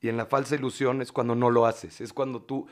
Y 0.00 0.08
en 0.08 0.16
la 0.16 0.26
falsa 0.26 0.54
ilusión 0.54 1.02
es 1.02 1.12
cuando 1.12 1.34
no 1.34 1.50
lo 1.50 1.66
haces, 1.66 2.00
es 2.00 2.12
cuando 2.12 2.42
tú 2.42 2.66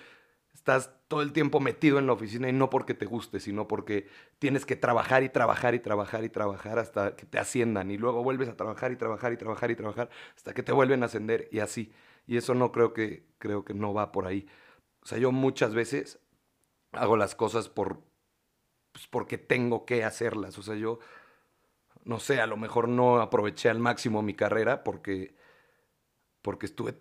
estás 0.54 0.90
todo 1.06 1.22
el 1.22 1.32
tiempo 1.32 1.60
metido 1.60 1.98
en 1.98 2.06
la 2.06 2.12
oficina 2.12 2.48
y 2.48 2.52
no 2.52 2.68
porque 2.68 2.94
te 2.94 3.06
guste, 3.06 3.38
sino 3.38 3.68
porque 3.68 4.08
tienes 4.38 4.66
que 4.66 4.76
trabajar 4.76 5.22
y 5.22 5.28
trabajar 5.28 5.74
y 5.74 5.78
trabajar 5.78 6.24
y 6.24 6.28
trabajar 6.30 6.78
hasta 6.78 7.14
que 7.16 7.26
te 7.26 7.38
asciendan 7.38 7.90
y 7.90 7.98
luego 7.98 8.22
vuelves 8.22 8.48
a 8.48 8.56
trabajar 8.56 8.92
y 8.92 8.96
trabajar 8.96 9.32
y 9.32 9.36
trabajar 9.36 9.70
y 9.70 9.76
trabajar 9.76 10.10
hasta 10.36 10.54
que 10.54 10.62
te 10.62 10.72
vuelven 10.72 11.02
a 11.02 11.06
ascender 11.06 11.48
y 11.52 11.60
así. 11.60 11.92
Y 12.26 12.36
eso 12.36 12.54
no 12.54 12.72
creo 12.72 12.92
que 12.92 13.26
creo 13.38 13.64
que 13.64 13.72
no 13.74 13.94
va 13.94 14.12
por 14.12 14.26
ahí. 14.26 14.46
O 15.02 15.06
sea, 15.06 15.18
yo 15.18 15.32
muchas 15.32 15.74
veces 15.74 16.18
hago 16.92 17.16
las 17.16 17.34
cosas 17.34 17.68
por 17.68 18.02
pues 18.92 19.06
porque 19.06 19.38
tengo 19.38 19.86
que 19.86 20.04
hacerlas. 20.04 20.58
O 20.58 20.62
sea, 20.62 20.74
yo 20.74 20.98
no 22.08 22.18
sé, 22.20 22.40
a 22.40 22.46
lo 22.46 22.56
mejor 22.56 22.88
no 22.88 23.20
aproveché 23.20 23.68
al 23.70 23.78
máximo 23.80 24.22
mi 24.22 24.34
carrera 24.34 24.82
porque 24.84 25.36
porque 26.42 26.66
estuve 26.66 26.94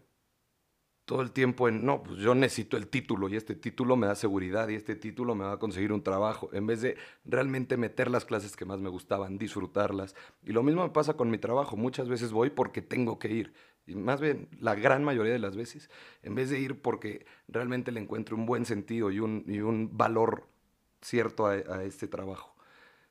todo 1.06 1.22
el 1.22 1.32
tiempo 1.32 1.70
en, 1.70 1.86
no, 1.86 2.04
pues 2.04 2.18
yo 2.20 2.36
necesito 2.36 2.76
el 2.76 2.90
título 2.90 3.30
y 3.30 3.38
este 3.38 3.56
título 3.56 3.96
me 3.96 4.08
da 4.08 4.16
seguridad 4.16 4.68
y 4.68 4.76
este 4.76 4.94
título 4.96 5.36
me 5.36 5.46
va 5.46 5.54
a 5.54 5.60
conseguir 5.60 5.94
un 5.94 6.04
trabajo, 6.04 6.50
en 6.52 6.68
vez 6.68 6.82
de 6.82 6.98
realmente 7.24 7.78
meter 7.78 8.12
las 8.12 8.26
clases 8.26 8.58
que 8.58 8.66
más 8.66 8.80
me 8.82 8.90
gustaban, 8.90 9.38
disfrutarlas. 9.38 10.16
Y 10.44 10.52
lo 10.52 10.64
mismo 10.64 10.84
me 10.84 10.90
pasa 10.90 11.14
con 11.16 11.30
mi 11.32 11.38
trabajo, 11.38 11.78
muchas 11.78 12.10
veces 12.10 12.34
voy 12.34 12.50
porque 12.50 12.82
tengo 12.82 13.20
que 13.20 13.30
ir. 13.30 13.54
Y 13.86 13.96
más 13.96 14.20
bien, 14.20 14.50
la 14.60 14.76
gran 14.76 15.06
mayoría 15.06 15.32
de 15.32 15.40
las 15.40 15.56
veces, 15.56 15.90
en 16.24 16.36
vez 16.36 16.50
de 16.50 16.60
ir 16.60 16.82
porque 16.82 17.26
realmente 17.48 17.94
le 17.94 18.02
encuentro 18.02 18.36
un 18.36 18.46
buen 18.46 18.66
sentido 18.66 19.10
y 19.10 19.22
un, 19.22 19.46
y 19.48 19.60
un 19.62 19.98
valor 19.98 20.50
cierto 21.02 21.46
a, 21.48 21.54
a 21.54 21.84
este 21.86 22.08
trabajo. 22.10 22.54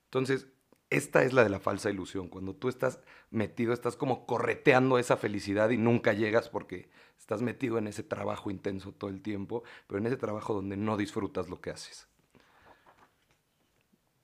Entonces, 0.05 0.49
esta 0.91 1.23
es 1.23 1.33
la 1.33 1.43
de 1.43 1.51
la 1.51 1.59
falsa 1.59 1.91
ilusión, 1.91 2.29
cuando 2.29 2.55
tú 2.55 2.69
estás 2.69 3.01
metido, 3.31 3.73
estás 3.73 3.97
como 3.97 4.27
correteando 4.27 4.99
esa 4.99 5.17
felicidad 5.17 5.71
y 5.71 5.79
nunca 5.79 6.13
llegas 6.13 6.49
porque 6.49 6.89
estás 7.19 7.43
metido 7.43 7.79
en 7.79 7.89
ese 7.89 8.03
trabajo 8.03 8.51
intenso 8.51 8.93
todo 8.93 9.11
el 9.11 9.21
tiempo, 9.21 9.65
pero 9.87 9.99
en 9.99 10.07
ese 10.07 10.17
trabajo 10.17 10.55
donde 10.55 10.77
no 10.77 10.97
disfrutas 10.97 11.49
lo 11.49 11.61
que 11.61 11.71
haces. 11.71 12.09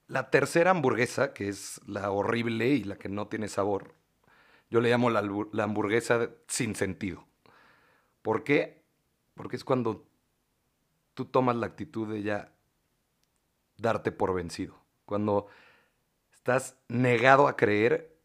La 0.07 0.31
tercera 0.31 0.71
hamburguesa, 0.71 1.33
que 1.33 1.49
es 1.49 1.81
la 1.87 2.11
horrible 2.11 2.69
y 2.69 2.85
la 2.85 2.97
que 2.97 3.09
no 3.09 3.29
tiene 3.29 3.49
sabor, 3.49 3.95
yo 4.71 4.81
le 4.81 4.91
llamo 4.91 5.11
la, 5.11 5.21
hamburguesa 5.65 6.31
sin 6.49 6.75
sentido. 6.75 7.27
¿Por 8.23 8.45
qué? 8.45 8.83
Porque 9.35 9.57
es 9.57 9.65
cuando 9.65 10.07
tú 11.15 11.25
tomas 11.27 11.57
la 11.57 11.67
actitud 11.67 12.13
de 12.13 12.23
ya 12.23 12.53
darte 13.79 14.13
por 14.13 14.35
vencido. 14.35 14.77
Cuando 15.05 15.49
estás 16.43 16.77
negado 16.89 17.47
a 17.47 17.57
creer 17.57 18.19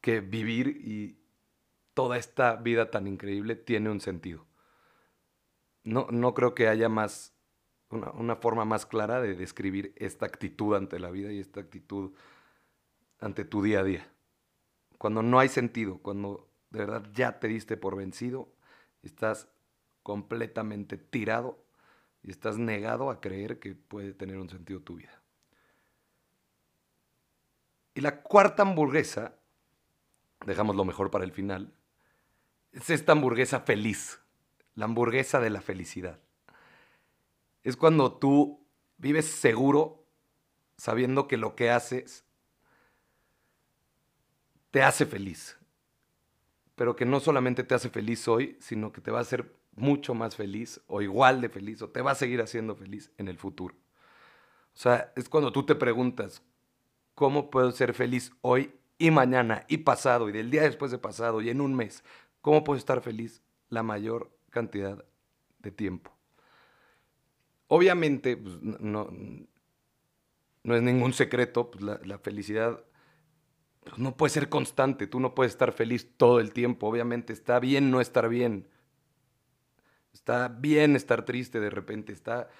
que 0.00 0.20
vivir 0.20 0.66
y 0.66 1.16
toda 1.94 2.18
esta 2.18 2.56
vida 2.56 2.90
tan 2.90 3.06
increíble 3.06 3.54
tiene 3.54 3.88
un 3.88 4.00
sentido. 4.00 4.48
No, 5.84 6.08
no 6.10 6.34
creo 6.34 6.56
que 6.56 6.66
haya 6.66 6.88
más, 6.88 7.36
una, 7.88 8.10
una, 8.10 8.34
forma 8.34 8.64
más 8.64 8.84
clara 8.84 9.20
de 9.20 9.36
describir 9.36 9.92
esta 9.94 10.26
actitud 10.26 10.74
ante 10.74 10.98
la 10.98 11.12
vida 11.12 11.30
y 11.32 11.38
esta 11.38 11.60
actitud 11.60 12.14
ante 13.20 13.44
tu 13.44 13.62
día 13.62 13.78
a 13.78 13.84
día. 13.84 14.12
Cuando 14.98 15.22
no 15.22 15.38
hay 15.38 15.50
sentido, 15.50 15.98
cuando 15.98 16.50
de 16.70 16.80
verdad 16.80 17.04
ya 17.12 17.38
te 17.38 17.46
diste 17.46 17.76
por 17.76 17.94
vencido, 17.94 18.52
estás 19.02 19.46
completamente 20.02 20.96
tirado 20.96 21.64
y 22.24 22.32
estás 22.32 22.58
negado 22.58 23.08
a 23.08 23.20
creer 23.20 23.60
que 23.60 23.76
puede 23.76 24.14
tener 24.14 24.38
un 24.38 24.48
sentido 24.48 24.80
tu 24.80 24.96
vida. 24.96 25.21
Y 27.94 28.00
la 28.00 28.22
cuarta 28.22 28.62
hamburguesa, 28.62 29.34
dejamos 30.46 30.76
lo 30.76 30.84
mejor 30.84 31.10
para 31.10 31.24
el 31.24 31.32
final, 31.32 31.72
es 32.72 32.90
esta 32.90 33.12
hamburguesa 33.12 33.60
feliz, 33.60 34.20
la 34.74 34.86
hamburguesa 34.86 35.40
de 35.40 35.50
la 35.50 35.60
felicidad. 35.60 36.18
Es 37.62 37.76
cuando 37.76 38.14
tú 38.14 38.66
vives 38.96 39.26
seguro 39.26 40.06
sabiendo 40.76 41.28
que 41.28 41.36
lo 41.36 41.54
que 41.54 41.70
haces 41.70 42.24
te 44.70 44.82
hace 44.82 45.04
feliz, 45.04 45.58
pero 46.74 46.96
que 46.96 47.04
no 47.04 47.20
solamente 47.20 47.62
te 47.62 47.74
hace 47.74 47.90
feliz 47.90 48.26
hoy, 48.26 48.56
sino 48.60 48.90
que 48.90 49.02
te 49.02 49.10
va 49.10 49.18
a 49.18 49.22
hacer 49.22 49.54
mucho 49.76 50.14
más 50.14 50.34
feliz 50.34 50.80
o 50.86 51.02
igual 51.02 51.40
de 51.40 51.48
feliz 51.48 51.82
o 51.82 51.90
te 51.90 52.00
va 52.00 52.12
a 52.12 52.16
seguir 52.16 52.40
haciendo 52.40 52.74
feliz 52.74 53.10
en 53.18 53.28
el 53.28 53.38
futuro. 53.38 53.74
O 54.74 54.78
sea, 54.78 55.12
es 55.14 55.28
cuando 55.28 55.52
tú 55.52 55.64
te 55.64 55.74
preguntas, 55.74 56.42
¿Cómo 57.14 57.50
puedo 57.50 57.72
ser 57.72 57.94
feliz 57.94 58.32
hoy 58.40 58.74
y 58.98 59.10
mañana 59.10 59.64
y 59.68 59.78
pasado 59.78 60.28
y 60.28 60.32
del 60.32 60.50
día 60.50 60.62
después 60.62 60.90
de 60.90 60.98
pasado 60.98 61.40
y 61.40 61.50
en 61.50 61.60
un 61.60 61.74
mes? 61.74 62.04
¿Cómo 62.40 62.64
puedo 62.64 62.78
estar 62.78 63.00
feliz 63.00 63.42
la 63.68 63.82
mayor 63.82 64.30
cantidad 64.50 65.04
de 65.60 65.70
tiempo? 65.70 66.12
Obviamente, 67.68 68.36
pues, 68.36 68.60
no, 68.60 69.08
no, 70.62 70.74
es 70.76 70.82
ningún 70.82 71.14
secreto, 71.14 71.70
pues, 71.70 71.82
la, 71.82 72.18
felicidad 72.18 72.84
pues, 73.82 73.98
no 73.98 74.14
puede 74.14 74.28
ser 74.30 74.48
constante, 74.50 75.06
tú 75.06 75.20
no 75.20 75.34
puedes 75.34 75.52
estar 75.52 75.72
feliz 75.72 76.10
todo 76.18 76.38
el 76.40 76.52
tiempo, 76.52 76.86
obviamente 76.86 77.32
está 77.32 77.58
bien 77.60 77.90
no 77.90 78.02
estar 78.02 78.28
bien, 78.28 78.68
está 80.12 80.48
bien 80.48 80.96
estar 80.96 81.24
triste 81.24 81.60
de 81.60 81.70
repente, 81.70 82.12
está 82.12 82.50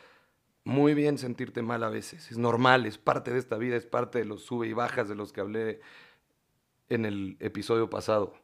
muy 0.64 0.94
bien 0.94 1.18
sentirte 1.18 1.62
mal 1.62 1.82
a 1.82 1.88
veces. 1.88 2.30
Es 2.30 2.38
normal, 2.38 2.86
es 2.86 2.98
parte 2.98 3.32
de 3.32 3.38
esta 3.38 3.56
vida, 3.56 3.76
es 3.76 3.86
parte 3.86 4.18
de 4.18 4.24
los 4.24 4.42
sube 4.42 4.66
y 4.68 4.72
bajas 4.72 5.08
de 5.08 5.14
los 5.14 5.32
que 5.32 5.40
hablé 5.40 5.80
en 6.88 7.04
el 7.04 7.36
episodio 7.40 7.90
pasado. 7.90 8.34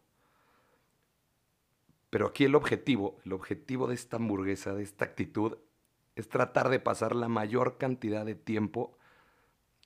Pero 2.10 2.26
aquí 2.26 2.44
el 2.44 2.54
objetivo, 2.54 3.18
el 3.24 3.32
objetivo 3.32 3.86
de 3.86 3.94
esta 3.94 4.16
hamburguesa, 4.16 4.74
de 4.74 4.82
esta 4.82 5.04
actitud, 5.04 5.58
es 6.16 6.28
tratar 6.28 6.68
de 6.68 6.80
pasar 6.80 7.14
la 7.14 7.28
mayor 7.28 7.78
cantidad 7.78 8.24
de 8.24 8.34
tiempo 8.34 8.98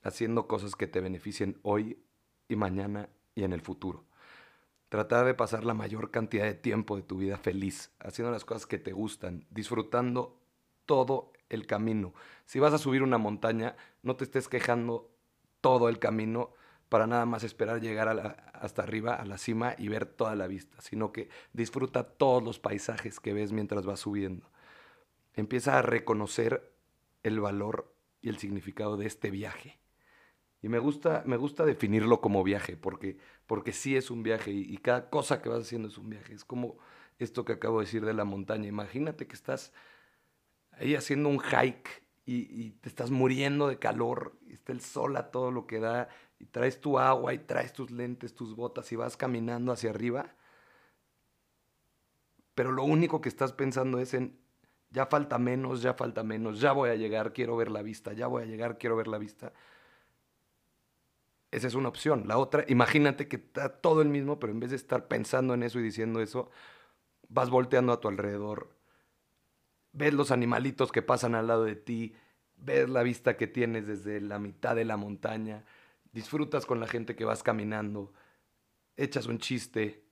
haciendo 0.03 0.47
cosas 0.47 0.77
que 0.77 0.87
te 0.87 1.01
beneficien 1.01 1.59
hoy 1.63 2.03
y 2.49 2.57
mañana 2.57 3.09
y 3.35 3.45
en 3.45 3.53
el 3.53 3.61
futuro. 3.61 4.05
Tratar 4.89 5.27
de 5.27 5.35
pasar 5.35 5.65
la 5.65 5.75
mayor 5.75 6.11
cantidad 6.11 6.45
de 6.45 6.55
tiempo 6.55 6.97
de 6.97 7.03
tu 7.03 7.19
vida 7.19 7.39
feliz, 7.39 7.93
haciendo 7.99 8.31
las 8.31 8.45
cosas 8.45 8.67
que 8.67 8.79
te 8.79 8.93
gustan, 8.93 9.47
disfrutando 9.51 10.39
todo 10.87 11.32
el 11.53 11.67
camino. 11.67 12.15
Si 12.45 12.59
vas 12.59 12.73
a 12.73 12.79
subir 12.79 13.03
una 13.03 13.19
montaña, 13.19 13.77
no 14.03 14.17
te 14.17 14.25
estés 14.25 14.49
quejando 14.49 15.11
todo 15.61 15.89
el 15.89 15.99
camino 15.99 16.53
para 16.89 17.07
nada 17.07 17.25
más 17.25 17.45
esperar 17.45 17.81
llegar 17.81 18.37
hasta 18.53 18.83
arriba, 18.83 19.15
a 19.15 19.25
la 19.25 19.39
cima 19.39 19.75
y 19.79 19.89
ver 19.89 20.05
toda 20.05 20.35
la 20.35 20.47
vista, 20.47 20.81
sino 20.83 21.11
que 21.11 21.31
disfruta 21.53 22.05
todos 22.05 22.43
los 22.43 22.59
paisajes 22.59 23.19
que 23.19 23.33
ves 23.33 23.53
mientras 23.53 23.87
vas 23.87 24.01
subiendo. 24.01 24.51
Empieza 25.35 25.79
a 25.79 25.83
reconocer 25.83 26.71
el 27.23 27.41
valor 27.41 27.95
y 28.21 28.29
el 28.29 28.37
significado 28.39 28.99
de 28.99 29.07
este 29.07 29.31
viaje. 29.31 29.79
Y 30.61 30.69
me 30.69 30.79
gusta, 30.79 31.23
me 31.27 31.37
gusta 31.37 31.65
definirlo 31.65 32.21
como 32.21 32.45
viaje, 32.45 32.77
porque, 32.77 33.17
porque 33.47 33.73
sí 33.73 33.97
es 33.97 34.11
un 34.11 34.23
viaje 34.23 34.53
y, 34.53 34.61
y 34.61 34.77
cada 34.77 35.09
cosa 35.09 35.41
que 35.41 35.49
vas 35.49 35.63
haciendo 35.63 35.89
es 35.89 35.97
un 35.97 36.11
viaje. 36.11 36.35
Es 36.35 36.45
como 36.45 36.77
esto 37.19 37.45
que 37.45 37.55
acabo 37.55 37.81
de 37.81 37.87
decir 37.87 38.05
de 38.05 38.15
la 38.15 38.25
montaña. 38.25 38.69
Imagínate 38.69 39.27
que 39.27 39.35
estás 39.35 39.73
ahí 40.73 40.95
haciendo 40.95 41.29
un 41.29 41.41
hike 41.41 42.03
y, 42.25 42.71
te 42.71 42.89
estás 42.89 43.11
muriendo 43.11 43.69
de 43.69 43.79
calor, 43.79 44.39
está 44.49 44.73
el 44.73 44.81
sol 44.81 45.17
a 45.17 45.31
todo 45.31 45.51
lo 45.51 45.67
que 45.67 45.81
da, 45.81 46.09
y 46.39 46.47
traes 46.47 46.81
tu 46.81 46.99
agua 46.99 47.35
y 47.35 47.39
traes 47.39 47.73
tus 47.73 47.91
lentes, 47.91 48.35
tus 48.35 48.55
botas 48.55 48.91
y 48.93 48.97
vas 48.97 49.17
caminando 49.17 49.73
hacia 49.73 49.91
arriba, 49.91 50.35
pero 52.55 52.73
lo 52.73 52.85
único 52.85 53.21
que 53.21 53.29
estás 53.29 53.53
pensando 53.53 53.99
es 53.99 54.15
en, 54.15 54.39
ya 54.91 55.07
falta 55.07 55.39
menos, 55.39 55.83
ya 55.83 55.95
falta 55.95 56.23
menos, 56.23 56.61
ya 56.61 56.73
voy 56.73 56.91
a 56.91 56.97
llegar, 56.97 57.33
quiero 57.33 57.57
ver 57.57 57.71
la 57.71 57.83
vista, 57.83 58.13
ya 58.13 58.27
voy 58.27 58.43
a 58.43 58.47
llegar, 58.47 58.79
quiero 58.79 58.97
ver 58.97 59.09
la 59.09 59.19
vista. 59.19 59.53
Esa 61.51 61.67
es 61.67 61.75
una 61.75 61.89
opción. 61.89 62.25
La 62.29 62.39
otra, 62.39 62.65
imagínate 62.69 63.29
que 63.29 63.37
está 63.37 63.69
todo 63.81 64.03
el 64.03 64.09
mismo, 64.09 64.39
pero 64.39 64.53
en 64.53 64.61
vez 64.61 64.71
de 64.71 64.77
estar 64.77 65.09
pensando 65.09 65.55
en 65.55 65.63
eso 65.63 65.79
y 65.81 65.83
diciendo 65.83 66.21
eso, 66.21 66.51
vas 67.29 67.51
volteando 67.51 67.93
a 67.93 68.01
tu 68.01 68.09
alrededor 68.09 68.82
ves 69.93 70.15
los 70.15 70.31
animalitos 70.31 70.91
que 70.91 71.03
pasan 71.03 71.35
al 71.35 71.47
lado 71.47 71.65
de 71.65 71.77
ti, 71.77 72.15
ves 72.57 72.89
la 72.89 73.03
vista 73.03 73.37
que 73.37 73.47
tienes 73.47 73.87
desde 73.87 74.21
la 74.21 74.39
mitad 74.39 74.75
de 74.75 74.85
la 74.85 74.97
montaña, 74.97 75.65
disfrutas 76.13 76.67
con 76.67 76.81
la 76.81 76.87
gente 76.87 77.17
que 77.17 77.25
vas 77.25 77.43
caminando, 77.43 78.13
echas 78.97 79.27
un 79.27 79.39
chiste. 79.39 80.05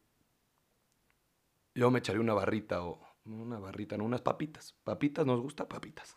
Yo 1.75 1.91
me 1.91 2.01
echaré 2.01 2.19
una 2.19 2.35
barrita 2.35 2.83
o 2.83 3.01
una 3.25 3.59
barrita, 3.59 3.97
no, 3.97 4.05
unas 4.05 4.23
papitas. 4.23 4.75
Papitas, 4.85 5.27
nos 5.27 5.41
gusta 5.41 5.69
papitas. 5.69 6.17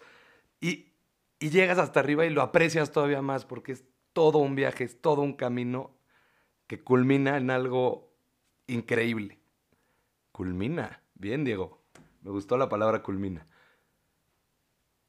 Y, 0.59 0.93
y 1.39 1.49
llegas 1.49 1.77
hasta 1.77 1.99
arriba 1.99 2.25
y 2.25 2.29
lo 2.29 2.41
aprecias 2.41 2.91
todavía 2.91 3.21
más 3.21 3.45
porque 3.45 3.73
es 3.73 3.85
todo 4.13 4.39
un 4.39 4.55
viaje, 4.55 4.83
es 4.83 5.01
todo 5.01 5.21
un 5.21 5.33
camino 5.33 5.95
que 6.67 6.83
culmina 6.83 7.37
en 7.37 7.49
algo 7.49 8.13
increíble. 8.67 9.39
Culmina. 10.31 11.01
Bien, 11.13 11.43
Diego. 11.43 11.83
Me 12.21 12.31
gustó 12.31 12.57
la 12.57 12.69
palabra 12.69 13.03
culmina. 13.03 13.45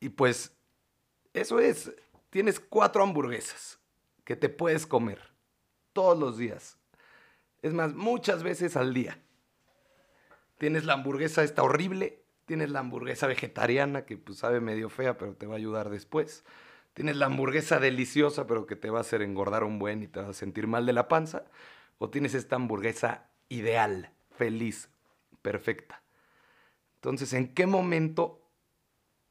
Y 0.05 0.11
pues, 0.11 0.53
eso 1.33 1.61
es. 1.61 1.91
Tienes 2.29 2.61
cuatro 2.61 3.03
hamburguesas 3.03 3.79
que 4.23 4.37
te 4.37 4.51
puedes 4.51 4.87
comer 4.87 5.19
todos 5.95 6.19
los 6.19 6.37
días. 6.37 6.77
Es 7.63 7.73
más, 7.73 7.95
muchas 7.95 8.43
veces 8.43 8.77
al 8.77 8.93
día. 8.93 9.19
Tienes 10.59 10.85
la 10.85 10.93
hamburguesa 10.93 11.43
esta 11.43 11.63
horrible, 11.63 12.23
tienes 12.45 12.69
la 12.69 12.81
hamburguesa 12.81 13.27
vegetariana 13.27 14.05
que 14.05 14.19
pues 14.19 14.41
sabe 14.41 14.61
medio 14.61 14.91
fea, 14.91 15.17
pero 15.17 15.37
te 15.37 15.47
va 15.47 15.55
a 15.55 15.57
ayudar 15.57 15.89
después. 15.89 16.45
Tienes 16.93 17.17
la 17.17 17.25
hamburguesa 17.25 17.81
deliciosa, 17.81 18.47
pero 18.47 18.67
que 18.67 18.77
te 18.77 18.91
va 18.91 18.99
a 18.99 19.01
hacer 19.01 19.23
engordar 19.23 19.65
un 19.65 19.79
buen 19.79 20.03
y 20.03 20.07
te 20.07 20.21
vas 20.21 20.29
a 20.29 20.35
sentir 20.35 20.67
mal 20.67 20.85
de 20.85 20.93
la 20.93 21.09
panza. 21.09 21.47
O 21.97 22.11
tienes 22.11 22.35
esta 22.35 22.57
hamburguesa 22.57 23.31
ideal, 23.49 24.13
feliz, 24.37 24.91
perfecta. 25.41 26.03
Entonces, 26.97 27.33
¿en 27.33 27.55
qué 27.55 27.67
momento 27.67 28.44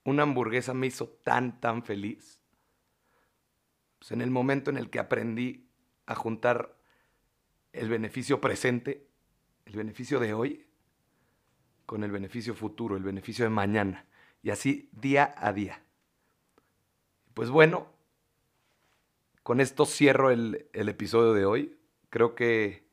una 0.04 0.24
hamburguesa 0.24 0.74
me 0.74 0.88
hizo 0.88 1.08
tan, 1.24 1.60
tan 1.60 1.84
feliz? 1.84 2.40
Pues 4.00 4.12
en 4.12 4.22
el 4.22 4.32
momento 4.32 4.70
en 4.70 4.78
el 4.78 4.90
que 4.90 5.00
aprendí 5.00 5.70
a 6.06 6.16
juntar 6.16 6.78
el 7.72 7.90
beneficio 7.90 8.42
presente, 8.42 9.08
el 9.66 9.76
beneficio 9.76 10.20
de 10.20 10.34
hoy, 10.34 10.68
con 11.86 12.04
el 12.04 12.12
beneficio 12.12 12.54
futuro, 12.54 12.98
el 12.98 13.04
beneficio 13.04 13.46
de 13.46 13.50
mañana. 13.50 14.06
Y 14.42 14.50
así 14.50 14.90
día 14.92 15.34
a 15.38 15.54
día. 15.54 15.82
Pues 17.34 17.50
bueno, 17.50 17.88
con 19.42 19.60
esto 19.60 19.86
cierro 19.86 20.32
el, 20.32 20.70
episodio 20.74 21.34
de 21.34 21.46
hoy. 21.46 21.78
Creo 22.10 22.36
que, 22.36 22.88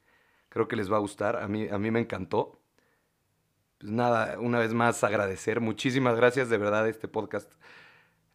creo 0.48 0.68
que 0.68 0.76
les 0.76 0.90
va 0.90 0.96
a 0.96 1.00
gustar. 1.00 1.36
A 1.36 1.48
mí, 1.48 1.68
a 1.68 1.78
mí 1.78 1.90
me 1.90 2.00
encantó. 2.00 2.59
Pues 3.80 3.92
nada, 3.92 4.38
una 4.38 4.58
vez 4.58 4.74
más 4.74 5.02
agradecer. 5.04 5.60
Muchísimas 5.62 6.14
gracias, 6.14 6.50
de 6.50 6.58
verdad, 6.58 6.86
este 6.86 7.08
podcast 7.08 7.50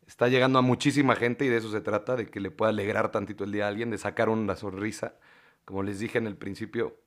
está 0.08 0.28
llegando 0.28 0.58
a 0.58 0.64
muchísima 0.64 1.16
gente 1.16 1.46
y 1.46 1.50
de 1.50 1.58
eso 1.58 1.72
se 1.72 1.82
trata, 1.82 2.16
de 2.16 2.32
que 2.32 2.40
le 2.40 2.50
pueda 2.50 2.72
alegrar 2.72 3.12
tantito 3.12 3.44
el 3.44 3.52
día 3.52 3.66
a 3.66 3.68
alguien, 3.68 3.92
de 3.92 4.00
sacar 4.00 4.30
una 4.30 4.56
sonrisa. 4.56 5.20
Como 5.64 5.84
les 5.84 6.00
dije 6.00 6.18
en 6.18 6.26
el 6.26 6.36
principio, 6.36 6.98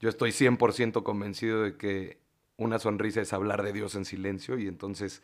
yo 0.00 0.08
estoy 0.08 0.32
100% 0.32 1.04
convencido 1.04 1.62
de 1.62 1.76
que 1.76 2.20
una 2.56 2.80
sonrisa 2.80 3.20
es 3.20 3.32
hablar 3.32 3.62
de 3.62 3.72
Dios 3.72 3.94
en 3.94 4.04
silencio 4.06 4.58
y 4.58 4.66
entonces 4.66 5.22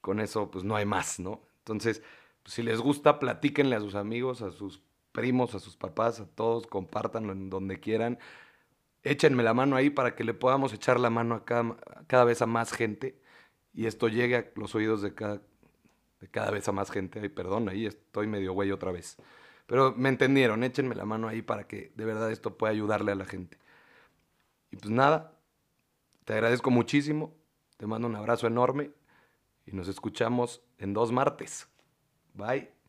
con 0.00 0.18
eso 0.20 0.50
pues 0.50 0.64
no 0.64 0.74
hay 0.74 0.86
más, 0.86 1.20
¿no? 1.20 1.42
Entonces, 1.58 2.02
pues, 2.42 2.54
si 2.54 2.62
les 2.64 2.80
gusta, 2.80 3.20
platíquenle 3.20 3.76
a 3.76 3.80
sus 3.80 3.94
amigos, 3.94 4.42
a 4.42 4.50
sus 4.50 4.82
primos, 5.12 5.54
a 5.54 5.60
sus 5.60 5.76
papás, 5.76 6.18
a 6.18 6.26
todos, 6.26 6.66
compártanlo 6.66 7.32
en 7.32 7.48
donde 7.48 7.78
quieran. 7.78 8.18
Échenme 9.02 9.42
la 9.42 9.54
mano 9.54 9.76
ahí 9.76 9.90
para 9.90 10.14
que 10.14 10.24
le 10.24 10.34
podamos 10.34 10.72
echar 10.72 11.00
la 11.00 11.10
mano 11.10 11.34
a 11.34 11.44
cada, 11.44 11.76
cada 12.06 12.24
vez 12.24 12.40
a 12.42 12.46
más 12.46 12.72
gente 12.72 13.20
y 13.74 13.86
esto 13.86 14.08
llegue 14.08 14.36
a 14.36 14.44
los 14.54 14.74
oídos 14.74 15.02
de 15.02 15.14
cada, 15.14 15.40
de 16.20 16.28
cada 16.28 16.50
vez 16.50 16.68
a 16.68 16.72
más 16.72 16.90
gente. 16.90 17.20
Ay, 17.20 17.28
perdón, 17.28 17.68
ahí 17.68 17.86
estoy 17.86 18.26
medio 18.26 18.52
güey 18.52 18.70
otra 18.70 18.92
vez. 18.92 19.16
Pero 19.66 19.94
me 19.96 20.08
entendieron, 20.08 20.62
échenme 20.64 20.94
la 20.94 21.04
mano 21.04 21.28
ahí 21.28 21.42
para 21.42 21.66
que 21.66 21.92
de 21.94 22.04
verdad 22.04 22.30
esto 22.30 22.56
pueda 22.56 22.72
ayudarle 22.72 23.12
a 23.12 23.16
la 23.16 23.24
gente. 23.24 23.58
Y 24.70 24.76
pues 24.76 24.90
nada, 24.90 25.32
te 26.24 26.34
agradezco 26.34 26.70
muchísimo, 26.70 27.34
te 27.76 27.86
mando 27.86 28.08
un 28.08 28.16
abrazo 28.16 28.46
enorme 28.46 28.90
y 29.66 29.72
nos 29.72 29.88
escuchamos 29.88 30.62
en 30.78 30.92
dos 30.92 31.12
martes. 31.12 31.68
Bye. 32.34 32.81